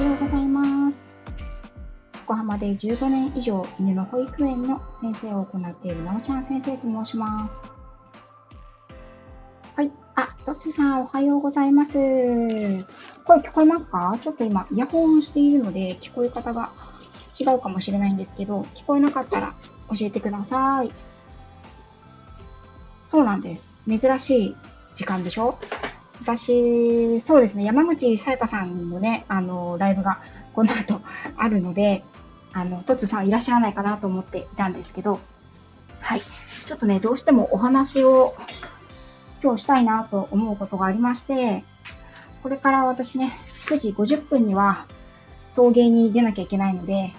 [0.00, 0.96] おはようございます。
[2.22, 7.52] 横浜で15年以上犬の保育園の先生を行っているなおちゃん先生と申します。
[9.76, 9.92] はい。
[10.14, 11.92] あ、とつさんおはようございます。
[11.92, 14.18] 声聞こえますか？
[14.22, 16.72] ちょっと今イヤホンしているので聞こえ方が
[17.38, 19.54] 違うかもしれないんですけど、聞こえなかったら
[19.94, 20.90] 教えてください。
[23.08, 23.82] そうなんです。
[23.86, 24.56] 珍しい
[24.94, 25.58] 時間でしょ？
[26.20, 30.20] 私、そうですね、山口さやかさんのね、あの、ライブが
[30.52, 31.00] この後
[31.36, 32.04] あるので、
[32.52, 35.20] あの、トッツさんいらっしゃらないかなと思っていたんですけど、
[36.00, 36.20] はい。
[36.66, 38.34] ちょっとね、どうしてもお話を
[39.42, 41.64] 今日したいなと思うことがありまして、
[42.42, 43.32] これから私ね、
[43.66, 44.86] 9時50分には
[45.48, 47.12] 送迎に出なきゃいけないので、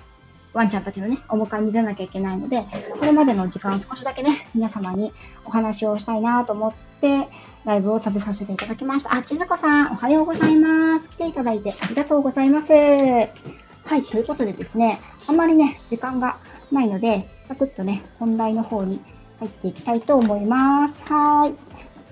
[0.54, 2.66] ワンちゃんたちのね、お迎えに出なきゃいけないので、
[2.96, 5.14] それまでの時間を少しだけね、皆様に
[5.46, 7.28] お話をしたいなと思って、
[7.64, 9.14] ライブを食べさせていただきました。
[9.14, 11.10] あ、ちずこさん、おはようございます。
[11.10, 12.74] 来ていただいてありがとうございます。
[12.74, 16.38] はい、ということでですね、あんまりね、時間が
[16.72, 19.02] ないので、サクッとね、本題の方に
[19.40, 20.96] 入っていきたいと思います。
[21.12, 21.54] はーい。
[21.54, 21.56] 聞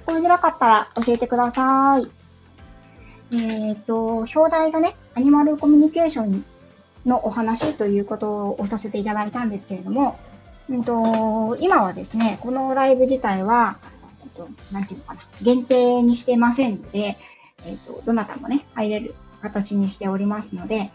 [0.05, 2.11] こえづらかったら教えてください。
[3.35, 6.45] えっ、と、表題がね、アニマルコミュニケーション
[7.09, 10.17] のお話ということをさせていただいたんですけれども、
[10.69, 13.77] うんと、今はですね、このライブ自体は、
[14.71, 17.17] なんていうのかな、限定にしてませんので、
[17.65, 20.91] えっと、どなたもね、入れる形にしておりますので、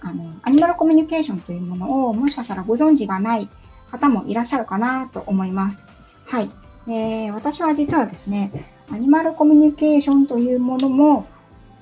[0.00, 3.48] あの、アニマルコミュニケーションというものをもしかしたらご存知がない
[3.90, 5.88] 方もいらっしゃるかなと思います。
[6.26, 6.50] はい。
[6.86, 11.26] で、私は実はですね、アニマルコミュニケーションというものも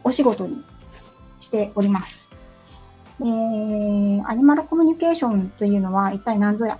[0.05, 0.65] お仕事に
[1.41, 2.22] しております。
[3.23, 6.79] で、アニマルコミュニケーションというのは一体何ぞや？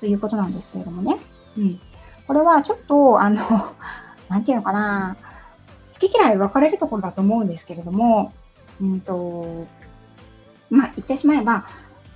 [0.00, 1.18] ということなんですけれどもね。
[1.56, 1.80] うん。
[2.26, 3.74] これはちょっと、あの、
[4.28, 5.16] なんていうのかな、
[5.92, 8.32] 好き嫌い分かれるところだと思うんですけれども、
[8.80, 9.66] うんと、
[10.70, 11.66] まあ、言ってしまえば、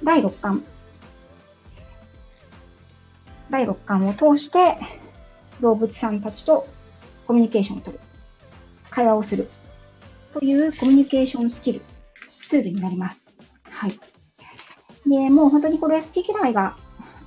[0.03, 0.63] 第6巻、
[3.51, 4.79] 第6巻を通して、
[5.61, 6.67] 動物さんたちと
[7.27, 8.01] コミュニケーションを取る、
[8.91, 9.49] 会話をする、
[10.33, 11.83] というコミュニケーションスキル、
[12.49, 13.39] ツールになります。
[13.65, 14.01] はい。
[15.07, 16.77] で、もう本当にこれ好き嫌いが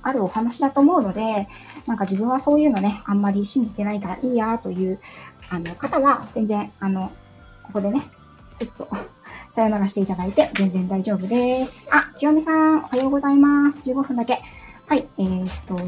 [0.02, 1.48] あるお話だと思うので、
[1.86, 5.00] なんか自分はそういうのね、あんまり信じてないからいいやという
[5.48, 7.12] あの方は、全然、あの、
[7.62, 8.02] ここでね、
[8.58, 8.88] すっと
[9.54, 11.88] さよならしていただいて全然大丈夫です。
[11.92, 13.82] あ、清美さん、おはようございます。
[13.82, 14.40] 15分だけ。
[14.88, 15.78] はい、えー、っと、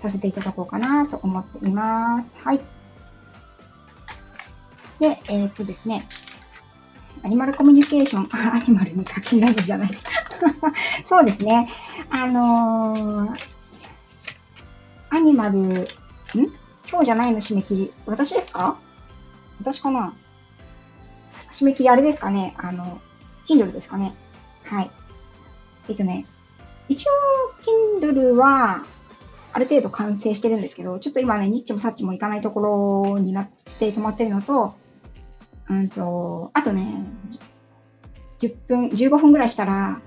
[0.00, 2.34] させていただこうかなと思っています。
[2.38, 2.60] はい。
[4.98, 6.06] で、えー、っとですね、
[7.22, 9.90] アニマルコミュニケーション、あ、アニマルに課金ライブじゃない。
[11.04, 11.68] そうですね。
[12.10, 13.34] あのー、
[15.10, 15.72] アニマル、ん？
[16.90, 17.92] 今日じゃないの締め切り。
[18.06, 18.78] 私ですか？
[19.60, 20.14] 私かな？
[21.52, 22.54] 締め切りあれですかね？
[22.56, 23.00] あの、
[23.46, 24.14] Kindle ですかね？
[24.64, 24.90] はい。
[25.88, 26.26] えっとね、
[26.88, 28.84] 一応、Kindle は、
[29.52, 33.48] ある程度完成してるんですけど、ちょっと今ね、ニッチもサッチもいかないところになっ
[33.78, 34.74] て止まってるのと、
[35.70, 37.04] うんと、あとね、
[38.40, 40.00] 10分、15分ぐらいしたら、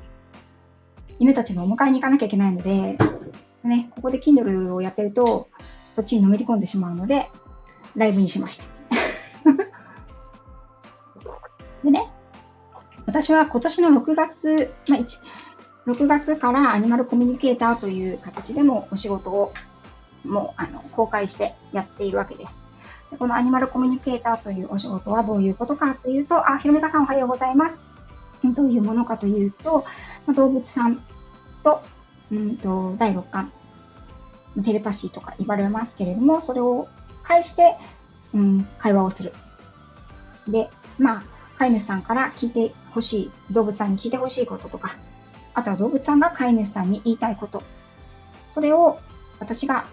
[1.20, 2.98] 犬たちのお迎えに行かなきゃいけないので、
[3.64, 5.48] ね、ここで Kindle をやってると、
[5.96, 7.30] そっちにのめり込んでしまうので、
[7.96, 8.66] ライブにしました。
[11.86, 12.10] でね、
[13.06, 15.00] 私は今年の6月、まあ、
[15.90, 19.54] 6月からアニマルコミュニケーターという形でもお仕事を
[20.26, 22.63] もうあの公開してやっているわけです。
[23.24, 27.80] このアニマルコミュニケーターというお仕事はどういうことかというと、あ、ひろめかさんおはようございます。
[28.44, 29.86] どういうものかというと、
[30.36, 31.02] 動物さん
[31.64, 31.82] と、
[32.34, 33.50] うんと、第6巻、
[34.66, 36.90] テレパシーとか言われますけれども、それを
[37.24, 37.78] 介して、
[38.34, 39.32] うん、会話をする。
[40.50, 41.24] で、まあ、
[41.58, 44.98] 飼い主さんから聞いてほしい、動物さんに聞いてほしいこととか、
[45.54, 47.64] あとは動物さんが飼い主さんに言いたいこと。
[48.54, 49.00] それを
[49.40, 49.86] 私が、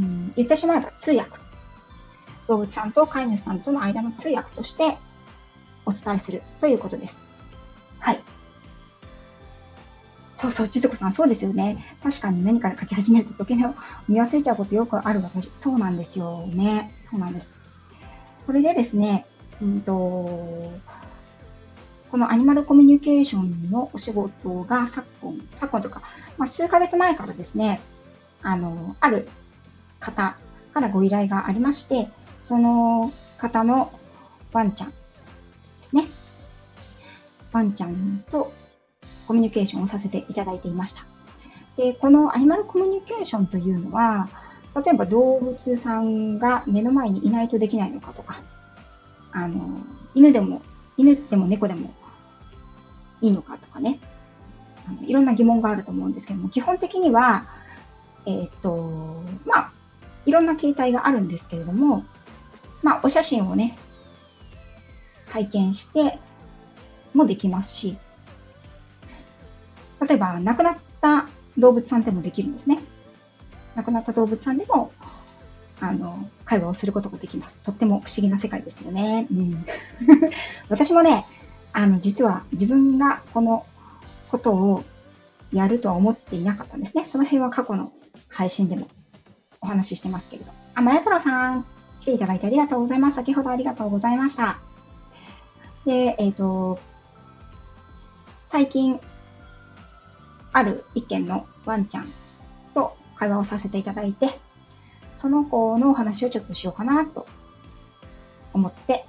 [0.00, 1.45] うん、言ってしまえば通訳。
[2.48, 4.98] 動物さんと飼い主さんとの間の通訳として
[5.84, 7.24] お伝えするということです。
[7.98, 8.20] はい。
[10.36, 11.96] そうそう、千鶴子さん、そうですよね。
[12.02, 13.74] 確かに何か書き始めると時計を
[14.08, 15.50] 見忘れちゃうことよくある私。
[15.56, 16.94] そうなんですよね。
[17.02, 17.56] そうなんです。
[18.44, 19.26] それでですね、
[19.60, 19.92] うんと、
[22.10, 26.02] このアニマルコミュニケーションのお仕事が昨今、昨今とか、
[26.38, 27.80] まあ、数ヶ月前からですね、
[28.42, 29.28] あの、ある
[29.98, 30.36] 方
[30.72, 32.08] からご依頼がありまして、
[32.46, 33.90] その方の
[34.52, 34.94] ワンちゃんで
[35.82, 36.06] すね。
[37.50, 38.52] ワンちゃんと
[39.26, 41.04] コミュニケーションをさせていただいていました。
[41.76, 44.28] で、このアニマルコミュニケーションというのは、
[44.76, 48.40] 例えば動物さんが目の前にいないとできないのかとか、
[49.32, 49.80] あの、
[50.14, 50.62] 犬でも、
[50.96, 51.92] 犬でも猫でも、
[53.22, 53.98] いいのかとかね、
[54.86, 57.48] あのいろんな疑問があると思うんですけども、基本的には、
[58.24, 59.72] えー、っと、まあ、
[60.26, 62.04] いろんな形態があるんですけれども、
[62.86, 63.76] まあ、お写真をね、
[65.26, 66.20] 拝見して
[67.14, 67.98] もできますし、
[70.08, 71.26] 例えば亡くなった
[71.58, 72.78] 動物さんでもできるんですね。
[73.74, 74.92] 亡くなった動物さんでも、
[75.80, 77.58] あの、会話をすることができます。
[77.64, 79.26] とっても不思議な世界ですよね。
[79.32, 79.66] うん、
[80.70, 81.26] 私もね、
[81.72, 83.66] あの、実は自分がこの
[84.30, 84.84] ことを
[85.50, 87.04] やるとは思っていなかったんですね。
[87.04, 87.90] その辺は過去の
[88.28, 88.86] 配信でも
[89.60, 90.52] お話ししてますけれど。
[90.76, 91.66] あ、まや太郎さん、
[92.06, 93.16] 来ていただいてありがとうございます。
[93.16, 94.58] 先ほどありがとうございました。
[95.84, 96.78] で、えっ、ー、と、
[98.46, 99.00] 最近、
[100.52, 102.12] ある一軒のワンちゃん
[102.74, 104.38] と会話をさせていただいて、
[105.16, 107.26] その子のお話をちょっとしようかなと
[108.52, 109.04] 思って、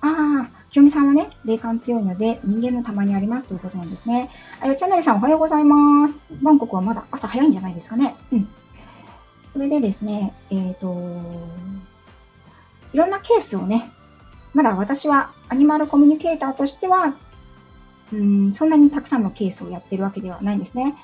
[0.00, 4.28] ああ、清美さんはね、霊感強いので人間のたまにありますということなんですね。
[4.60, 6.26] あよちゃんなりさんおはようございます。
[6.42, 8.16] バンコクはまだ朝早いんじゃないですかね。
[8.32, 8.48] うん。
[9.56, 10.94] それでですね、えっ、ー、と、
[12.92, 13.90] いろんなケースをね、
[14.52, 17.16] まだ私はアニマルコミュニケーターとしては
[18.12, 20.94] うん、そんなにたくさんのケースをやってるわけではないんですね。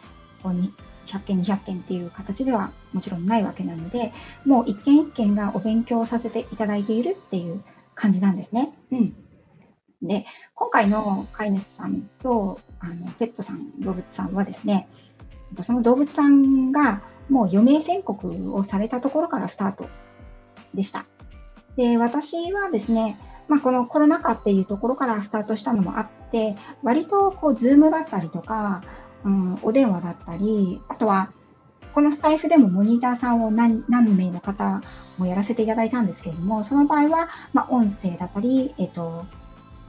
[0.43, 0.73] ここに
[1.07, 4.13] 100件、200件っていう形ではもちろんないわけなので、
[4.45, 7.63] もう一件一件がお勉強させていただいているっていう
[7.95, 8.73] 感じなんですね。
[8.93, 9.17] うん。
[10.03, 14.89] で、今回の飼い主さんとあのペットさん、動物さんはですね、
[15.63, 17.03] その動物さんが
[17.33, 19.89] もう余命宣告をされたところからスタート
[20.75, 21.07] でした。
[21.77, 23.17] で、私はですね、
[23.49, 28.83] まあ、このコロナ禍っていうところからスタートしたのもあって、割とこう、ズームだったりとか、
[29.25, 31.33] うん、お電話だったり、あとは、
[31.95, 34.83] このスタエフでもモニターさんを何何名の方
[35.19, 39.25] もやらせていただいたんですけれども、その場合は、まあ、音声だったり、えっと、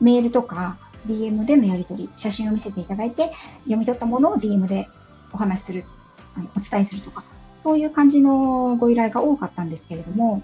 [0.01, 3.31] メールとか DM でのやり取り、写真を見せていただいて、
[3.63, 4.87] 読み取ったものを DM で
[5.31, 5.85] お話しする、
[6.55, 7.23] お伝えするとか、
[7.63, 10.41] そういう感じのご依頼が多かったんですけれども、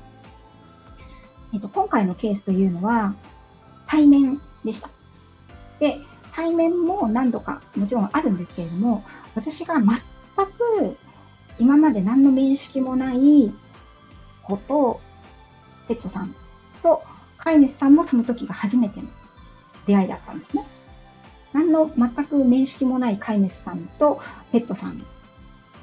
[1.54, 3.16] えっと、今回のケースというのは
[3.88, 4.90] 対面でした。
[5.80, 6.00] で、
[6.32, 9.04] 対面も何度かもちろんあるんですけれども、
[9.36, 10.98] 私が全く
[11.60, 13.52] 今まで何の面識もない
[14.44, 15.02] 子と、
[15.88, 16.36] ペットさん
[16.84, 17.04] と
[17.38, 19.08] 飼い主さんもその時が初めての
[19.88, 20.66] 出会いだったんですね。
[21.52, 24.22] 何の全く面識もない飼い主さんと
[24.52, 25.04] ペットさん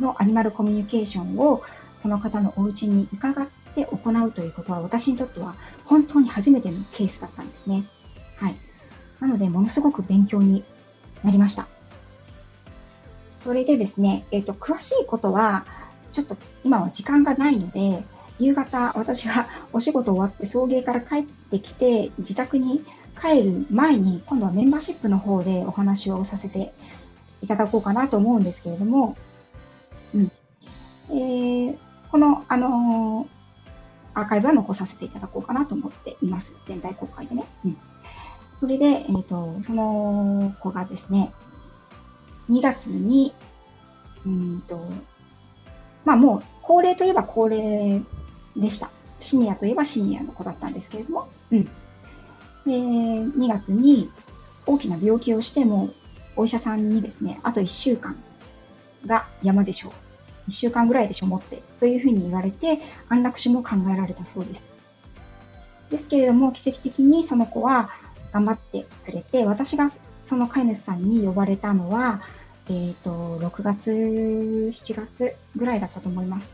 [0.01, 1.63] のアニマルコミュニケーションを
[1.99, 5.55] その方のお家に伺っで行うということは私にとっては
[5.85, 7.85] 本当に初めてのケースだったんですね。
[8.37, 8.57] はい。
[9.21, 10.65] なので、ものすごく勉強に
[11.23, 11.69] なりました。
[13.45, 15.67] それでですね、えっ、ー、と、詳しいことは、
[16.13, 18.05] ちょっと今は時間がないので、
[18.39, 22.85] 夕方、私がお仕事終わって送迎から帰ってきて、自宅に
[23.21, 26.73] 帰る前に、今度はメンバーシップの方でお話をさせて
[27.43, 36.55] いただこうかなと思うんですけれども、ーカイブは残させていただこうかなと思っています。
[36.65, 37.45] 全体公開でね。
[37.65, 37.79] うん。
[38.59, 41.33] それで、えっ、ー、と、その子がですね、
[42.51, 43.35] 2月に、
[44.25, 44.81] うんと、
[46.05, 48.05] まあもう、高齢といえば高齢
[48.57, 48.91] でした。
[49.19, 51.65] シニアといえばシニアの子だったんですけれども、うん。
[51.65, 51.71] で、
[52.67, 54.11] 2月に
[54.67, 55.91] 大きな病気をしても、
[56.35, 58.17] お医者さんにですね、あと1週間
[59.07, 60.06] が山でしょう
[60.49, 61.63] 1週間ぐらいでしょ、持って。
[61.81, 64.73] というふうに言われて、安楽死も考えられたそうです。
[65.91, 67.91] ですけれども、奇跡的にその子は
[68.33, 69.91] 頑張ってくれて、私が
[70.23, 72.21] その飼い主さんに呼ばれたのは、
[72.69, 73.91] えっ、ー、と、6月、
[74.73, 76.51] 7月ぐらいだったと思います。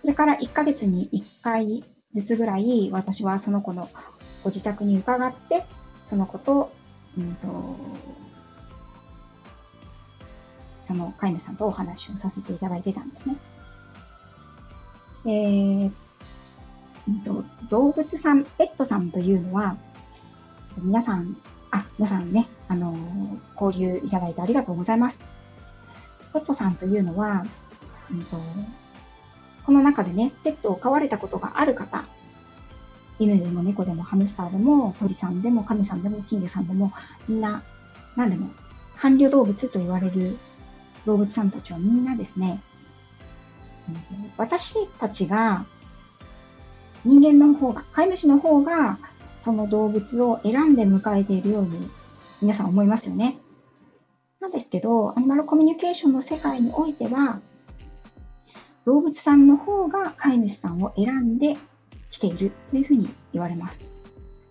[0.00, 3.90] それから1ヶ月に1回ずつぐらい、私はその子の
[4.42, 5.66] ご自宅に伺って、
[6.04, 6.72] その子と、
[7.18, 7.76] うんと、
[10.90, 13.36] その飼い主さんとお話をさせていただいてたんですね。
[15.24, 15.92] えー、
[17.24, 19.76] と動物さん、ペットさんというのは、
[20.82, 21.36] 皆さん、
[21.70, 22.96] あ、皆さんね、あの
[23.60, 25.20] 交流いただいてありがとうございます。
[26.32, 27.46] ペットさんというのは、
[28.10, 28.36] うんと、
[29.64, 32.04] この中でね、ペットを飼われたことがある方、
[33.20, 36.92] 犬でも猫でもハムスターでも鳥さんでも亀さんでも金魚さんでも
[37.28, 37.62] みんな
[38.16, 38.50] 何でも
[38.96, 40.36] 伴侶動物と言われる
[41.06, 42.60] 動物さんたちはみんなですね、
[44.36, 45.66] 私たちが
[47.04, 48.98] 人間の方が、飼い主の方が
[49.38, 51.90] その動物を選んで迎えているように
[52.42, 53.38] 皆さん思いますよね。
[54.40, 57.40] なんですけど、アニマルコミュニケーションの世界においては、
[58.86, 61.56] 動物さんの方が飼い主さんを選んで
[62.10, 63.94] きているというふうに言われます。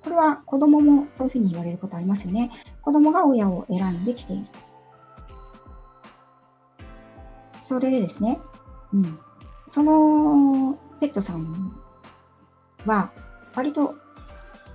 [0.03, 2.51] これは子供もそういうふうに言われることありますよね。
[2.81, 4.45] 子供が親を選んできている。
[7.79, 8.37] それでですね、
[8.93, 9.17] うん。
[9.69, 11.79] そのペットさん
[12.85, 13.09] は、
[13.55, 13.95] 割と、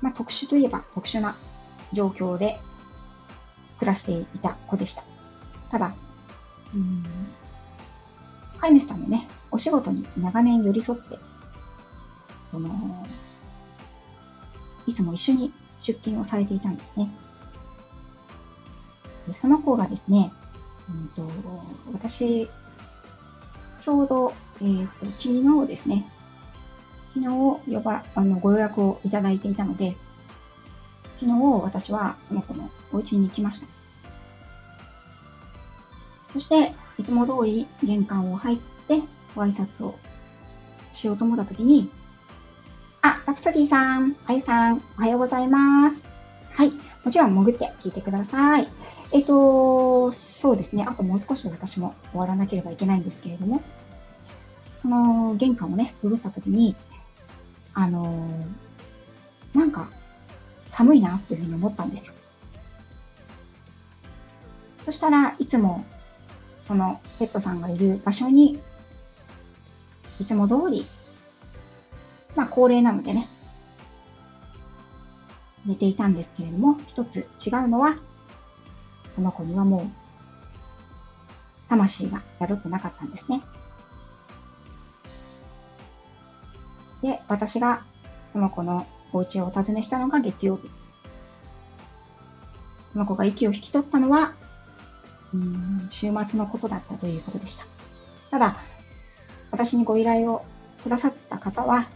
[0.01, 1.37] まあ、特殊といえば特殊な
[1.93, 2.59] 状況で
[3.79, 5.05] 暮らしていた子でした。
[5.71, 5.95] ただ、
[6.75, 7.05] うん、
[8.59, 11.19] 飼い主さんのね、お仕事に長年寄り添って、
[12.51, 13.07] その、
[14.87, 17.15] いつも一緒に出勤をされていたんですね。
[19.27, 20.33] でその子がですね、
[20.89, 21.31] うんと、
[21.93, 22.49] 私、
[23.85, 26.07] ちょうど、えっ、ー、と、昨日ですね、
[27.15, 29.95] 昨日呼ば、あの、ご予約をいただいていたので、
[31.21, 33.67] 昨日私はその子のお家に行きました。
[36.33, 39.03] そして、いつも通り玄関を入って
[39.37, 39.99] ご挨拶を
[40.93, 41.91] しようと思った時に、
[43.03, 46.05] あ、ラプソディさん、あゆさん、おはようございます。
[46.53, 46.73] はい。
[47.05, 48.69] もちろん潜って聞いてください。
[49.15, 50.85] えっ、と、そうですね。
[50.89, 53.63] あともう少しで私も終わらなければいけないんですけれども、
[54.79, 56.75] その玄関をね、くぐった時に、
[57.75, 59.89] あのー、なんか
[60.73, 62.15] 寒いなっていうふうに思ったんですよ。
[64.85, 65.85] そしたらいつも
[66.59, 68.59] そのペットさんがいる場所に、
[70.19, 70.87] いつも通り、
[72.35, 73.29] まあ高齢なのでね、
[75.65, 77.97] 寝ていたんですけれども、一つ違うのは、
[79.15, 79.87] その子にはもう、
[81.69, 83.43] 魂が宿ってなかったんですね。
[87.03, 87.85] で、私が
[88.33, 90.71] その子のお家をお訪ねしたのが月曜日。
[92.93, 94.35] その子が息を引き取ったのは、
[95.33, 97.67] うん、週末のことだったということでした。
[98.31, 98.57] ただ、
[99.51, 100.45] 私にご依頼を
[100.83, 101.89] くださった方は、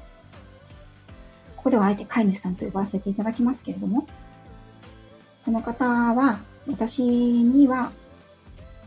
[1.57, 4.07] ここではあえて飼い主さんと呼ばせていただきますけれども、
[5.41, 7.93] その方は、私には、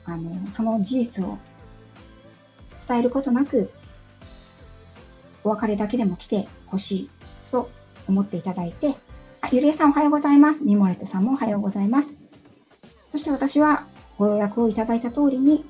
[0.05, 1.37] あの、その事実を
[2.87, 3.71] 伝えることなく、
[5.43, 7.09] お別れだけでも来てほしい
[7.51, 7.69] と
[8.07, 8.95] 思っていただいて、
[9.41, 10.63] あ、ゆりえさんおはようございます。
[10.63, 12.15] みもれとさんもおはようございます。
[13.07, 15.65] そして私はご予約をいただいた通りに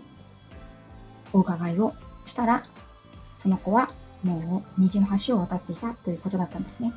[1.32, 1.94] お伺いを
[2.26, 2.66] したら、
[3.38, 3.92] その子は
[4.24, 6.94] もう虹の橋を渡っていたということだったんですね。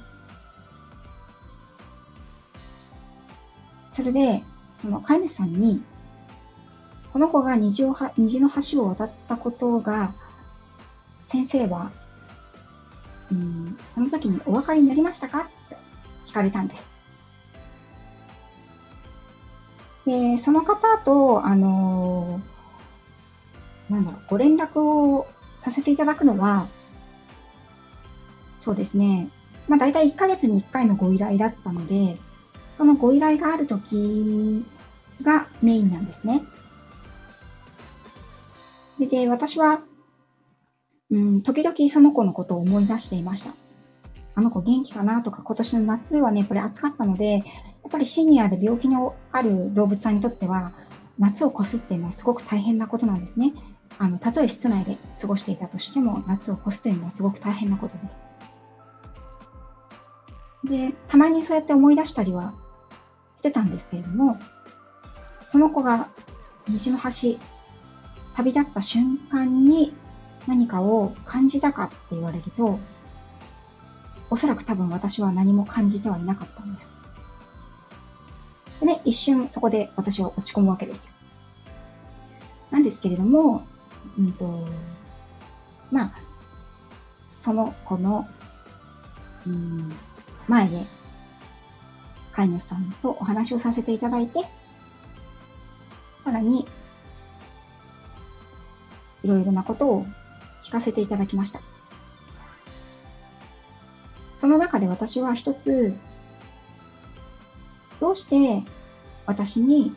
[3.93, 4.43] それで、
[4.81, 5.83] その飼い主さんに、
[7.13, 10.13] この子が虹を虹の橋を渡ったことが、
[11.29, 11.91] 先生は
[13.31, 15.41] うん、その時にお分かりになりましたか？
[15.67, 15.77] って
[16.27, 16.89] 聞かれたんです。
[20.07, 25.27] で、その方と、あのー、なんだろう、ご連絡を
[25.59, 26.67] させていただくのは、
[28.61, 29.29] そうですね、
[29.67, 32.19] まあ大体1ヶ月に1回のご依頼だったので、
[32.77, 34.65] そのご依頼がある時
[35.23, 36.43] がメインなんですね。
[38.99, 39.81] で、私は
[41.11, 43.55] うん、時々その子のことを思い出していました。
[44.35, 47.43] あの子元気かなとか、今年の夏はね、これ暑かったので、やっ
[47.91, 50.73] ぱりシニアで病気のある動物さんにとっては、
[51.19, 53.53] 夏を越すっていうのはすごく大変なことなんですね。
[53.99, 58.27] あの、たとえ室内で過ごしていたとしても、夏を越すというのはすごく大変なことです。
[60.65, 62.55] で、たまにそうやって思い出したりは
[63.45, 64.39] してたんですけれども、
[65.47, 66.09] その子が
[66.67, 67.39] 西の端、
[68.35, 69.95] 旅立った瞬間に
[70.47, 72.79] 何かを感じたかって言われると、
[74.31, 76.95] おそらく多分私は何も感じてはいなかったんです。
[78.81, 81.11] でね、一瞬そこで私は落ち込むわけですよ。
[82.71, 83.67] なんですけれども、
[84.19, 84.67] うんと、
[85.91, 86.15] まあ、
[87.39, 88.27] その子の、
[89.47, 89.93] うん、
[90.49, 90.87] 前で、
[92.35, 94.45] 飼い主さんとお話をさせていただいて、
[96.25, 96.67] さらに、
[99.23, 100.07] いろいろなことを
[100.65, 101.61] 聞かせていただきました。
[104.41, 105.95] その中で私は一つ、
[108.01, 108.63] どうして
[109.25, 109.95] 私に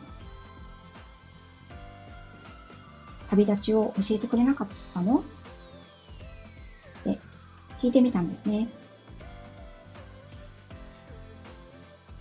[3.28, 5.18] 旅立ちを教えてくれなかったの？
[5.18, 5.22] っ
[7.04, 7.18] て
[7.82, 8.68] 聞いてみたんですね。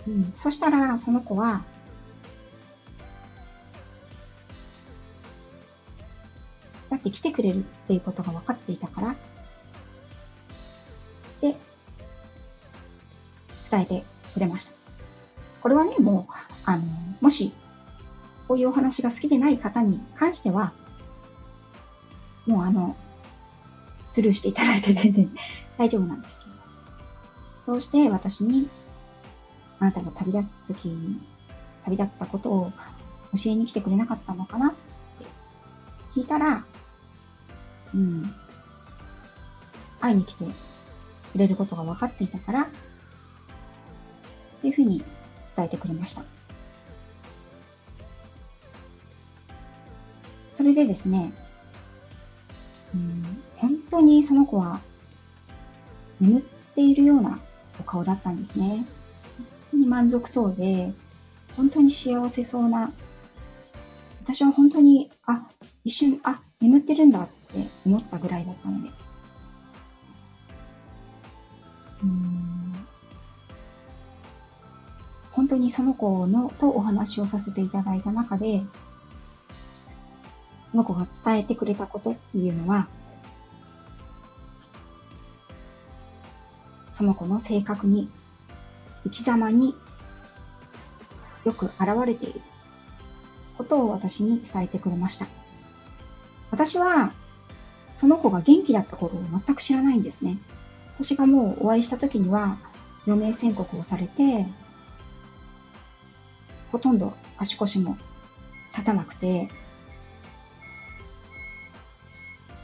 [0.08, 1.64] うん、そしたらその子は
[6.90, 9.16] だって来てくれるっていうことが分かっていたから、
[11.42, 11.56] で、
[13.70, 14.72] 伝えてくれました。
[15.62, 16.34] これはね、もう、
[16.66, 16.84] あの、
[17.20, 17.54] もし、
[18.48, 20.74] こういうお話が好きでない方に関しては、
[22.46, 22.96] もうあの、
[24.12, 25.36] スルーしていただいて全然
[25.78, 26.52] 大丈夫なんですけど。
[27.66, 28.70] そうして私に、
[29.80, 31.20] あなたが旅立つ時に、
[31.86, 32.72] 旅立ったことを
[33.34, 34.74] 教えに来てくれなかったのかなっ
[35.20, 35.26] て
[36.20, 36.66] 聞いたら、
[37.94, 38.34] うん、
[40.00, 40.46] 会いに来て
[41.32, 42.68] くれることが分かっていたから、っ
[44.62, 45.04] ていうふうに
[45.56, 46.24] 伝えてくれました。
[50.54, 51.32] それでですね、
[52.96, 54.82] うん、本当にその子は
[56.20, 56.42] 眠っ
[56.74, 57.40] ているような
[57.80, 58.84] お顔だったんですね。
[59.72, 60.94] 当に満足そうで、
[61.56, 62.92] 本当に幸せそうな、
[64.24, 65.48] 私は本当に、あ、
[65.84, 68.90] 一瞬、あ、眠ってるんだって思ったぐらいだったので。
[72.04, 72.58] うん
[75.32, 78.64] 本当にその子のとお話をさせていただいた中で、
[80.72, 82.88] その子が伝えてくれたことっていうのは、
[86.94, 88.10] その子の性格に、
[89.08, 89.76] 生き様に
[91.46, 92.42] よく現れている
[93.58, 95.28] ことを私に伝えてくれました。
[96.52, 97.14] 私は、
[97.96, 100.38] その子が元気だったことを全く知らないんですね。
[101.00, 102.58] 私がもうお会いした時には、
[103.06, 104.46] 余命宣告をされて、
[106.72, 107.98] ほとんど足腰も
[108.74, 109.50] 立たなくて、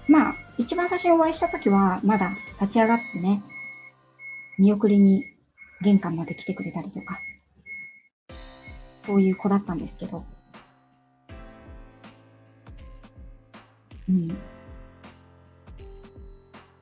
[0.08, 3.42] まあ、一番最初にお会いした時は、まだ立ち上がってね、
[4.58, 5.26] 見送りに
[5.84, 7.20] 玄関まで来てくれたりとか、
[9.06, 10.24] そういう子だったんですけど、
[14.08, 14.30] うん。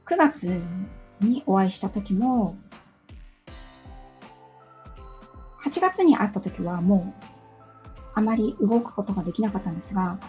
[0.05, 0.62] 9月
[1.20, 2.55] にお会いした時も、
[5.65, 7.24] 8月に会った時はもう
[8.13, 10.20] あまり動くことができなかったんですが、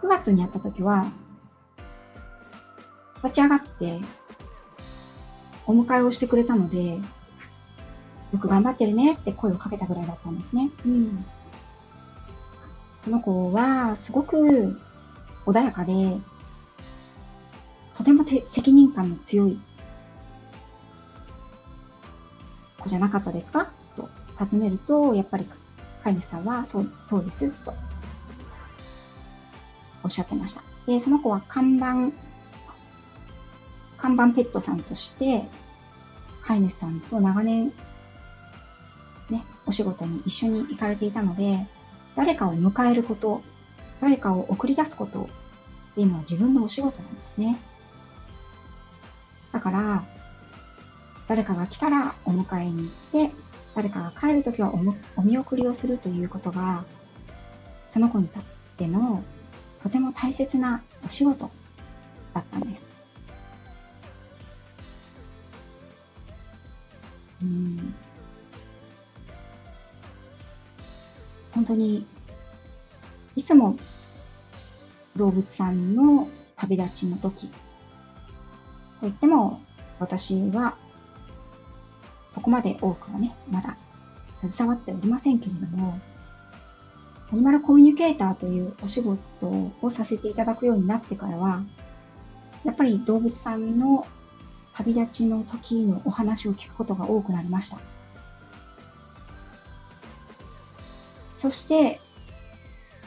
[0.00, 1.12] 9月に会った時は、
[3.22, 4.00] 立ち上がって
[5.66, 6.98] お迎えをしてくれたので、
[8.32, 10.70] よく頑張ってるねって声をかけたぐらいだったんですね。
[10.86, 11.24] うん。
[13.04, 14.80] その子はすごく
[15.44, 16.16] 穏やかで、
[17.96, 19.60] とても責任感の強い
[22.78, 23.70] 子じゃなかったですか？
[23.96, 24.08] と
[24.40, 25.46] 尋ねると、やっぱり
[26.02, 27.74] 飼い主さんは、そう、そうです、と
[30.02, 30.62] おっしゃってました。
[30.86, 32.12] で、その子は看板、
[33.98, 35.46] 看板ペットさんとして、
[36.42, 37.72] 飼い主さんと長年、ね、
[39.66, 41.66] お仕事に一緒に行かれていたので、
[42.16, 43.42] 誰かを迎えること、
[44.00, 45.28] 誰かを送り出すこと
[45.92, 47.58] っていうのは自分のお仕事なんですね。
[49.52, 50.04] だから、
[51.28, 53.34] 誰かが来たらお迎えに行って、
[53.74, 54.72] 誰かが帰るときは
[55.16, 56.84] お見送りをするということが、
[57.88, 58.42] その子にとっ
[58.76, 59.22] ての
[59.82, 61.50] とても大切なお仕事
[62.34, 62.86] だったんです。
[67.42, 67.94] うん
[71.62, 72.04] 本当に
[73.36, 73.76] いつも
[75.14, 77.48] 動物さんの旅立ちの時
[78.98, 79.60] といっても
[80.00, 80.76] 私は
[82.34, 83.76] そこまで多くはね、まだ
[84.44, 86.00] 携わっておりませんけれども、
[87.30, 89.20] アニマルコミュニケーターというお仕事
[89.82, 91.62] をさせていただくようになってからは、
[92.64, 94.04] やっぱり動物さんの
[94.74, 97.78] 旅立ちの時のお話を聞くことが多くなりました。
[101.42, 102.00] そして、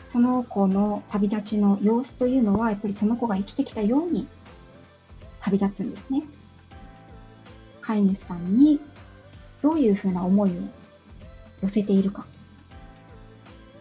[0.06, 4.28] その子の旅立ちの様子というのは、やっぱりその子が生きてきたように
[5.40, 6.22] 旅立つんですね。
[7.80, 8.82] 飼い主さんに
[9.62, 10.54] どういうふうな思いを
[11.62, 12.26] 寄せているか。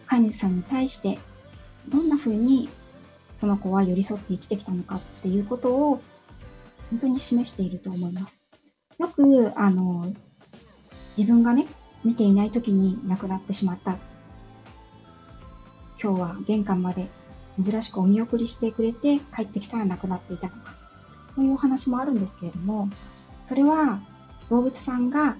[0.05, 1.19] 飼い主さんに対して
[1.89, 2.69] どんなふうに
[3.37, 6.01] その子は寄り添って生きてきたのかっていうことを
[6.91, 8.47] 本当に示していると思います。
[8.99, 10.13] よく、あの、
[11.17, 11.67] 自分がね、
[12.05, 13.97] 見ていない時に亡くなってしまった。
[16.01, 17.09] 今日は玄関まで
[17.63, 20.75] 珍しくお見送りしてくれて帰ってきたら亡くなっていたとか、
[21.35, 22.89] そういうお話もあるんですけれども、
[23.43, 24.01] それは
[24.49, 25.37] 動物さんが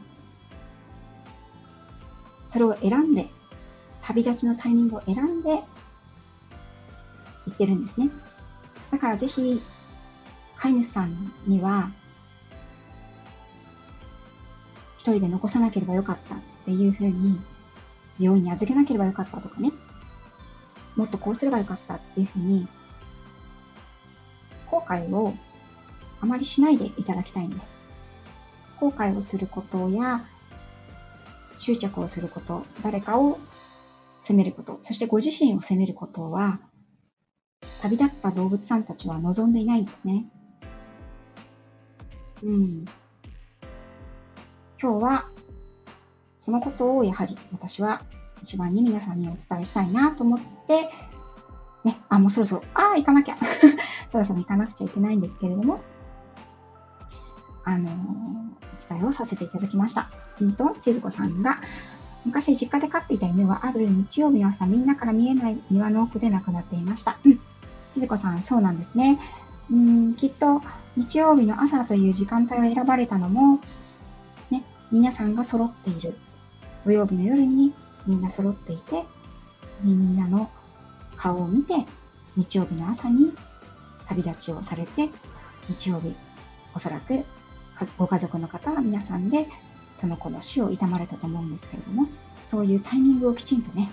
[2.56, 3.28] それを選んで、
[4.02, 5.60] 旅立ちのタイミングを選んで言
[7.54, 8.10] ってるんですね。
[8.92, 9.62] だからぜひ、
[10.56, 11.92] 飼い主さんには、
[15.00, 17.42] 一人で残さなければよかったっていうふうに、
[18.20, 19.74] 病院に預けなければよかったとかね、
[20.96, 22.68] もっとこうすればよかったっていうふうに、
[24.68, 25.34] 後悔を
[26.22, 27.72] あまりしないでいただきたいんです。
[28.80, 30.26] 後悔をすることや、
[31.58, 33.40] 執着をすること、誰かを
[34.24, 36.60] 責めること、そしてご自身を責めることは、
[37.82, 40.26] 旅立った動物さんたちは望んでいないんですね。
[42.44, 42.86] うん。
[44.82, 45.26] 今日は、
[46.42, 48.04] そのことをやはり私は
[48.42, 50.90] 一番に皆さんにお伝えしたいなと思って、
[51.84, 53.38] ね、あ、もうそろそろ、ああ、行かなきゃ。
[54.12, 55.82] そろそろ行かなくちゃいけないんですけれども、
[57.64, 60.10] あのー、お伝えをさせていただきました。
[60.40, 61.60] うんと、千鶴子さんが、
[62.26, 67.18] 昔実家で飼っていた犬はある日曜日の朝みんなから見えない庭の奥で亡くなっていました。
[67.24, 67.40] うん。
[67.94, 69.20] 千鶴子さん、そうなんですね。
[69.72, 70.62] うん、きっと
[70.96, 73.60] 日曜日の朝という時間帯を選ばれたのも、
[74.50, 76.18] ね、皆さんが揃っている。
[76.84, 77.74] 土曜日の夜に
[78.08, 79.06] みんな揃っていて、
[79.82, 80.50] みんなの
[81.18, 81.86] 顔を見て、
[82.36, 83.34] 日曜日の朝に
[84.08, 85.10] 旅立ちをされて、
[85.68, 86.16] 日曜日、
[86.76, 87.24] おそらく
[87.98, 89.48] ご家族の方は皆さんで
[90.00, 92.08] その子の死を悼まれたと思うんですけれども、
[92.50, 93.92] そういうタイミングをきちんとね、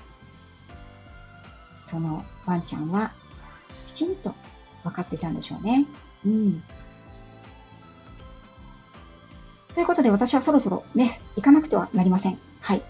[1.87, 3.13] そのワンちゃんは
[3.87, 4.35] きちんと
[4.83, 5.87] 分かっていたんでしょうね。
[6.27, 6.63] うん。
[9.75, 12.39] ということで私はそろそろね、行かなくてはなりません。
[12.61, 12.83] はい。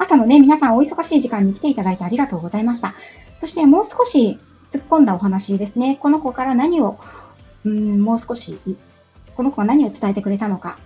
[0.00, 2.94] 朝のね、皆さんお忙しい時間に来ていただいてありがとうございました。
[3.36, 4.38] そしてもう少し
[4.72, 5.98] 突っ込んだお話ですね。
[6.00, 6.98] この子から何を、
[7.66, 8.58] うん、もう少し、
[9.36, 10.78] この子は何を伝えてくれたのか。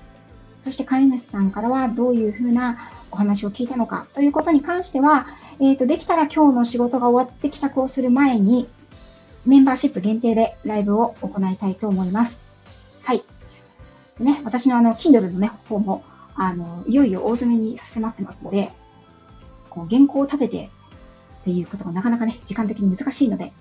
[0.62, 5.29] そして飼い主さんからはどういうふうなお話を聞いたのかということに関しては、
[5.61, 8.68] えっ、ー、と、できたら今日の仕事が終わって帰宅をする前に、
[9.46, 12.42] メンバーシップ限定でライブを行いたいと思います。
[13.03, 13.22] はい。
[14.18, 16.03] ね、私のあの、Kindle のね、方も、
[16.35, 18.72] あの、いよいよ大詰めにさせてもらってますので、
[19.75, 20.71] こう、原稿を立てて
[21.43, 23.53] っていうことがなかなかね、時間的に難しいので、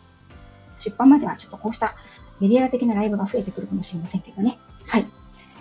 [0.79, 1.95] 出版まではちょっとこうした
[2.39, 4.59] メディア的なライブが増えてくるかもしれませんけどね。
[4.87, 5.05] はい。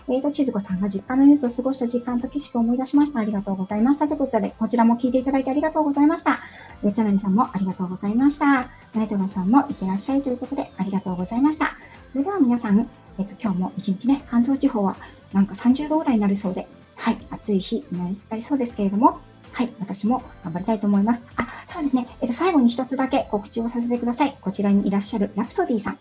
[0.09, 3.21] えっ、ー、と、千鶴子さんが実家の犬と過ごした時間と景色を思い出しました。
[3.21, 4.09] ありがとうございました。
[4.09, 6.41] ということで、こちらも聞いていただいてありがとうございました。
[6.83, 8.71] よっちゃなりさんもありがとうございました。
[8.95, 11.77] ナイトロさんもいってらっしゃいということで、ありがとうございました。
[12.13, 14.97] それでは皆さん、えっ、ー、と、今日も一日ね、関東地方は
[15.33, 19.21] なんか30度ぐらいになるそうで、はい、暑い日になりそうですけれども、
[19.53, 21.23] はい、私も頑張りたいと思います。
[21.37, 22.09] あ、そうですね。
[22.21, 24.37] えっと、最後に一つだけ告知をさせてください。
[24.41, 25.99] こちらにいらっしゃるラプソディさん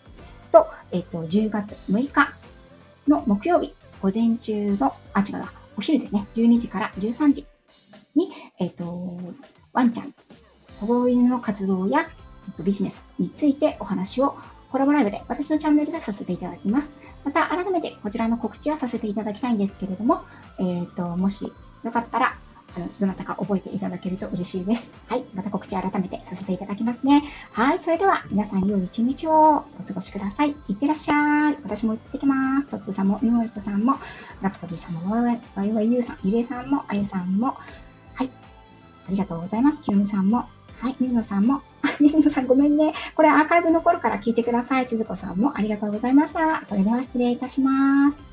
[0.51, 2.33] と、えっと、10月6日
[3.07, 6.25] の木曜日、午前中の、あ、違うわ、お昼ですね。
[6.33, 7.45] 12時から13時
[8.15, 9.19] に、えっと、
[9.73, 10.13] ワンちゃん、
[10.79, 12.09] 保護犬の活動や
[12.59, 14.37] ビジネスについてお話を
[14.71, 16.91] コラボライブで私のチャンネルでさせていただきます。
[17.25, 20.23] また、改めてこちらの告知はさせていただきたいんですけれども、
[20.57, 21.51] えっ、と、もし
[21.83, 22.37] よかったら、
[22.99, 24.93] どなたか覚えていただけると嬉しいです。
[25.07, 25.25] はい。
[25.33, 27.23] また告知改めてさせていただきますね。
[27.51, 27.79] はい。
[27.79, 30.55] それでは、皆さん良い一日をお過ごしください。
[30.69, 31.57] いってらっしゃい。
[31.63, 32.67] 私も行ってきます。
[32.67, 33.95] トッツーさんも、ミモリコさんも、
[34.41, 37.57] ラプソディさんも、ワイワイ、ワイワイユーさん、ゆりえさんも、あゆさんも、
[38.13, 38.29] はい。
[39.07, 39.81] ありがとうございます。
[39.81, 40.45] きよみさんも、
[40.79, 40.95] はい。
[40.99, 41.61] 水野さんも、
[41.99, 42.93] 水野さんごめんね。
[43.15, 44.87] これアーカイブ残るから聞いてください。
[44.87, 46.65] 千鶴子さんもありがとうございました。
[46.65, 48.30] それでは失礼いたします。